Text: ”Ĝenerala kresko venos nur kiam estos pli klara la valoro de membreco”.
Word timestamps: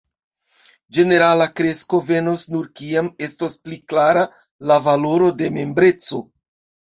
”Ĝenerala 0.97 1.45
kresko 1.59 1.99
venos 2.07 2.45
nur 2.55 2.71
kiam 2.79 3.11
estos 3.27 3.57
pli 3.67 3.79
klara 3.93 4.25
la 4.71 4.79
valoro 4.87 5.31
de 5.43 5.51
membreco”. 5.59 6.23